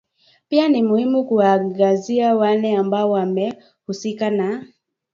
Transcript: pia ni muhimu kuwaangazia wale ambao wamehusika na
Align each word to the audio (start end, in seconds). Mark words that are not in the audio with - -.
pia 0.49 0.69
ni 0.69 0.83
muhimu 0.83 1.25
kuwaangazia 1.25 2.35
wale 2.35 2.75
ambao 2.75 3.11
wamehusika 3.11 4.29
na 4.29 4.65